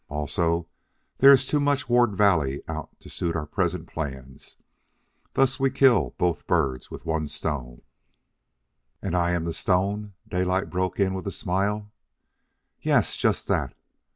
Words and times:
Also, 0.09 0.67
there 1.19 1.31
is 1.31 1.45
too 1.45 1.59
much 1.59 1.87
Ward 1.87 2.15
Valley 2.17 2.63
out 2.67 2.89
to 3.01 3.07
suit 3.07 3.35
our 3.35 3.45
present 3.45 3.85
plans. 3.85 4.57
Thus 5.35 5.59
we 5.59 5.69
kill 5.69 6.15
both 6.17 6.47
birds 6.47 6.89
with 6.89 7.05
one 7.05 7.27
stone" 7.27 7.83
"And 9.03 9.15
I 9.15 9.29
am 9.33 9.45
the 9.45 9.53
stone," 9.53 10.15
Daylight 10.27 10.71
broke 10.71 10.99
in 10.99 11.13
with 11.13 11.27
a 11.27 11.31
smile. 11.31 11.91
"Yes, 12.81 13.15
just 13.15 13.47
that. 13.49 13.75